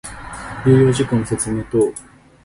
[0.65, 1.93] 重要事項の説明等